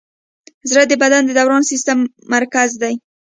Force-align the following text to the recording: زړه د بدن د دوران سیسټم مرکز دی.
زړه 0.69 0.83
د 0.87 0.93
بدن 1.03 1.21
د 1.25 1.31
دوران 1.37 1.63
سیسټم 1.71 1.97
مرکز 2.33 2.69
دی. 2.81 2.93